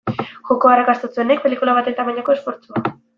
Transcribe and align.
Joko 0.49 0.69
arrakastatsuenek 0.75 1.43
pelikula 1.43 1.75
baten 1.81 1.99
tamainako 1.99 2.35
esfortzua. 2.39 2.83